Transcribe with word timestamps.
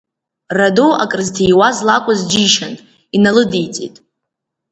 Радоу 0.57 0.91
акрызҭиуаз 1.03 1.77
лакәыз 1.87 2.19
џьишьан, 2.31 2.73
иналыдиҵеит. 3.15 3.95